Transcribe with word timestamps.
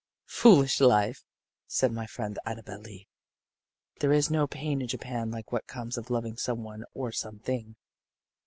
"Foolish 0.25 0.79
life," 0.81 1.23
said 1.67 1.91
my 1.91 2.07
friend 2.07 2.39
Annabel 2.43 2.79
Lee. 2.79 3.07
"There 3.99 4.11
is 4.11 4.31
no 4.31 4.47
pain 4.47 4.81
in 4.81 4.87
Japan 4.87 5.29
like 5.29 5.51
what 5.51 5.67
comes 5.67 5.95
of 5.95 6.09
loving 6.09 6.37
some 6.37 6.63
one 6.63 6.85
or 6.95 7.11
some 7.11 7.37
thing. 7.37 7.75